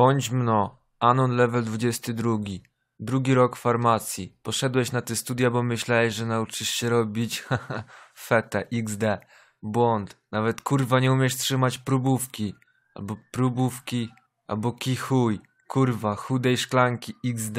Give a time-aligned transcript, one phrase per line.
[0.00, 0.78] Bądź mno.
[1.00, 2.38] Anon level 22.
[3.00, 4.36] Drugi rok farmacji.
[4.42, 7.44] Poszedłeś na te studia, bo myślałeś, że nauczysz się robić
[8.28, 9.04] fetę XD.
[9.62, 10.16] Błąd.
[10.32, 12.54] Nawet kurwa nie umiesz trzymać próbówki.
[12.94, 14.08] Albo próbówki.
[14.46, 15.40] Albo kichuj.
[15.68, 17.58] Kurwa, chudej szklanki XD.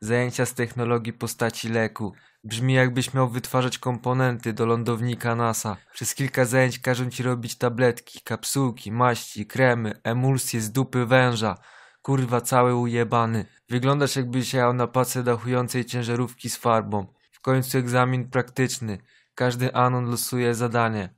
[0.00, 2.12] Zajęcia z technologii postaci leku.
[2.44, 5.76] Brzmi jakbyś miał wytwarzać komponenty do lądownika NASA.
[5.92, 11.58] Przez kilka zajęć każą ci robić tabletki, kapsułki, maści, kremy, emulsje z dupy węża.
[12.02, 13.46] Kurwa cały ujebany.
[13.68, 17.06] Wyglądasz jakbyś jechał na pacę dachującej ciężarówki z farbą.
[17.30, 18.98] W końcu egzamin praktyczny.
[19.34, 21.14] Każdy anon losuje zadanie.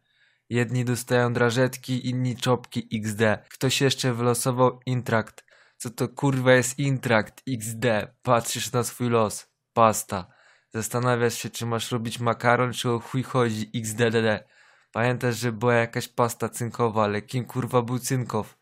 [0.50, 3.22] Jedni dostają drażetki, inni czopki XD.
[3.48, 5.49] Ktoś jeszcze wylosował intrakt.
[5.80, 7.84] Co to kurwa jest intrakt XD?
[8.22, 9.46] Patrzysz na swój los.
[9.72, 10.26] Pasta.
[10.68, 14.48] Zastanawiasz się, czy masz robić makaron, czy o chuj chodzi XDDD.
[14.92, 18.58] Pamiętasz, że była jakaś pasta cynkowa, ale kim kurwa był cynkow?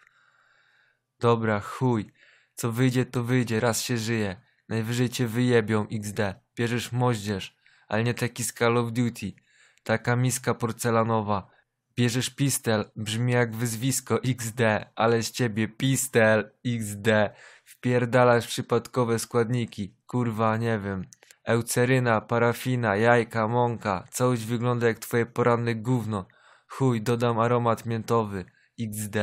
[1.20, 2.12] Dobra, chuj.
[2.54, 4.40] Co wyjdzie, to wyjdzie, raz się żyje.
[4.68, 6.20] Najwyżej cię wyjebią XD.
[6.56, 7.56] Bierzesz moździerz,
[7.88, 9.32] ale nie taki z Call of Duty.
[9.82, 11.50] Taka miska porcelanowa.
[11.98, 14.60] Bierzesz pistel, brzmi jak wyzwisko XD,
[14.96, 17.08] ale z ciebie pistel XD.
[17.64, 19.96] Wpierdalasz przypadkowe składniki.
[20.06, 21.04] Kurwa, nie wiem.
[21.44, 24.04] Euceryna, parafina, jajka, mąka.
[24.10, 26.26] Całość wygląda jak twoje poranne gówno.
[26.68, 28.44] Chuj, dodam aromat miętowy.
[28.80, 29.16] XD.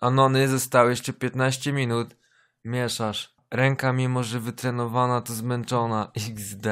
[0.00, 2.16] Anony, zostało jeszcze 15 minut.
[2.64, 3.34] Mieszasz.
[3.50, 6.12] Ręka mimo, że wytrenowana, to zmęczona.
[6.16, 6.66] XD.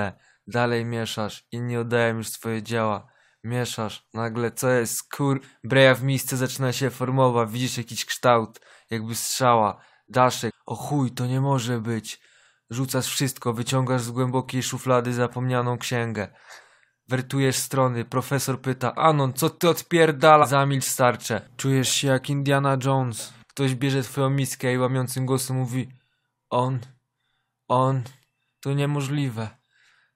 [0.47, 1.47] Dalej mieszasz.
[1.53, 3.12] Inni oddają już swoje dzieła.
[3.45, 4.07] Mieszasz.
[4.15, 5.15] Nagle co jest?
[5.15, 5.41] Kur...
[5.65, 7.51] Breja w miejsce zaczyna się formować.
[7.51, 8.61] Widzisz jakiś kształt.
[8.91, 9.81] Jakby strzała.
[10.09, 10.55] Daszek.
[10.67, 12.21] O chuj, to nie może być.
[12.71, 13.53] Rzucasz wszystko.
[13.53, 16.29] Wyciągasz z głębokiej szuflady zapomnianą księgę.
[17.09, 18.05] Wertujesz strony.
[18.05, 18.95] Profesor pyta.
[18.95, 20.47] Anon, co ty odpierdala?
[20.47, 21.49] Zamilcz starcze.
[21.57, 23.33] Czujesz się jak Indiana Jones.
[23.47, 25.89] Ktoś bierze twoją miskę i łamiącym głosem mówi
[26.51, 26.79] On,
[27.69, 28.03] on,
[28.61, 29.51] to niemożliwe.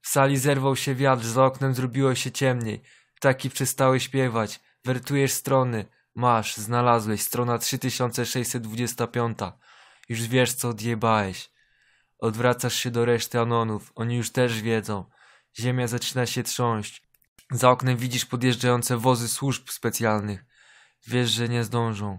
[0.01, 2.83] W sali zerwał się wiatr, za oknem zrobiło się ciemniej.
[3.17, 4.61] Ptaki przestały śpiewać.
[4.85, 5.85] Wertujesz strony.
[6.15, 7.23] Masz, znalazłeś.
[7.23, 9.39] Strona 3625.
[10.09, 11.51] Już wiesz, co odjebałeś.
[12.19, 13.93] Odwracasz się do reszty anonów.
[13.95, 15.05] Oni już też wiedzą.
[15.59, 17.03] Ziemia zaczyna się trząść.
[17.51, 20.45] Za oknem widzisz podjeżdżające wozy służb specjalnych.
[21.07, 22.19] Wiesz, że nie zdążą.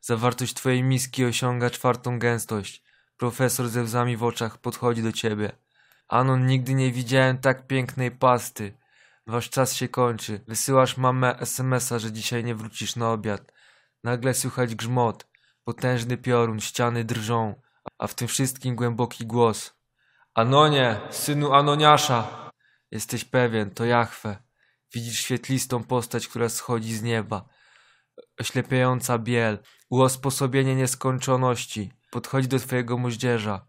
[0.00, 2.82] Zawartość twojej miski osiąga czwartą gęstość.
[3.16, 5.52] Profesor ze łzami w oczach podchodzi do ciebie.
[6.08, 8.76] Anon, nigdy nie widziałem tak pięknej pasty.
[9.26, 10.40] Wasz czas się kończy.
[10.48, 13.52] Wysyłasz mamę SMS-a, że dzisiaj nie wrócisz na obiad.
[14.04, 15.26] Nagle słychać grzmot.
[15.64, 17.54] Potężny piorun, ściany drżą,
[17.98, 19.74] a w tym wszystkim głęboki głos.
[20.34, 22.50] Anonie, synu Anoniasza!
[22.90, 24.36] Jesteś pewien, to Jachwę.
[24.94, 27.48] Widzisz świetlistą postać, która schodzi z nieba.
[28.40, 29.58] Oślepiająca biel,
[29.90, 31.92] uosposobienie nieskończoności.
[32.10, 33.66] Podchodzi do twojego moździerza.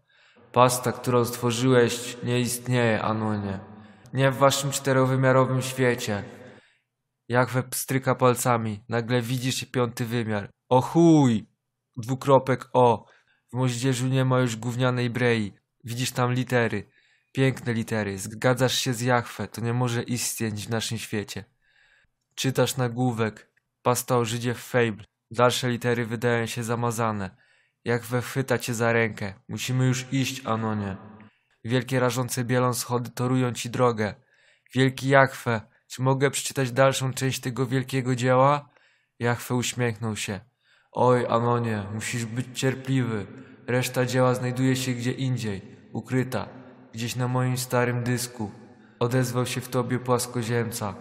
[0.52, 3.67] Pasta, którą stworzyłeś, nie istnieje, Anonie.
[4.12, 6.24] Nie w waszym czterowymiarowym świecie.
[7.28, 8.84] Jachwę pstryka palcami.
[8.88, 10.50] Nagle widzisz piąty wymiar.
[10.68, 11.46] O chuj!
[11.96, 13.06] Dwukropek O.
[13.52, 15.52] W moździerzu nie ma już gównianej brei.
[15.84, 16.90] Widzisz tam litery.
[17.32, 18.18] Piękne litery.
[18.18, 19.48] Zgadzasz się z Jachwę.
[19.48, 21.44] To nie może istnieć w naszym świecie.
[22.34, 23.50] Czytasz nagłówek.
[23.82, 25.04] Pasta o Żydzie w Fable.
[25.30, 27.36] Dalsze litery wydają się zamazane.
[27.84, 29.34] Jachwę chwyta cię za rękę.
[29.48, 31.07] Musimy już iść, Anonie.
[31.68, 34.14] Wielkie rażące bielą schody torują ci drogę.
[34.74, 38.68] Wielki Jachwę, czy mogę przeczytać dalszą część tego wielkiego dzieła?
[39.18, 40.40] Jachwę uśmiechnął się.
[40.92, 43.26] Oj, Anonie, musisz być cierpliwy.
[43.66, 46.48] Reszta dzieła znajduje się gdzie indziej, ukryta,
[46.92, 48.50] gdzieś na moim starym dysku.
[48.98, 50.94] Odezwał się w tobie płaskoziemca.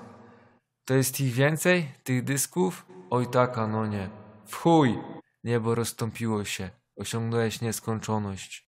[0.85, 2.85] To jest ich więcej, tych dysków?
[3.09, 4.09] Oj tak, Anonie.
[4.45, 4.99] W chuj!
[5.43, 6.69] Niebo rozstąpiło się.
[6.95, 8.66] Osiągnąłeś nieskończoność.